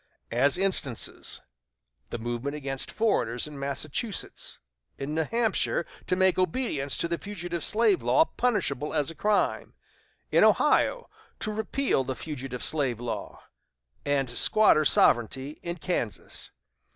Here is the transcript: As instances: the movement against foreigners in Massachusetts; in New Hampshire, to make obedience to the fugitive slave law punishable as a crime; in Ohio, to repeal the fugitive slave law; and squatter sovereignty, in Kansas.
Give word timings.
As 0.31 0.57
instances: 0.57 1.43
the 2.09 2.17
movement 2.17 2.55
against 2.55 2.89
foreigners 2.89 3.45
in 3.45 3.59
Massachusetts; 3.59 4.57
in 4.97 5.13
New 5.13 5.25
Hampshire, 5.25 5.85
to 6.07 6.15
make 6.15 6.39
obedience 6.39 6.97
to 6.97 7.07
the 7.07 7.19
fugitive 7.19 7.63
slave 7.63 8.01
law 8.01 8.25
punishable 8.25 8.95
as 8.95 9.11
a 9.11 9.15
crime; 9.15 9.75
in 10.31 10.43
Ohio, 10.43 11.07
to 11.41 11.51
repeal 11.51 12.03
the 12.03 12.15
fugitive 12.15 12.63
slave 12.63 12.99
law; 12.99 13.43
and 14.03 14.27
squatter 14.31 14.85
sovereignty, 14.85 15.59
in 15.61 15.77
Kansas. 15.77 16.49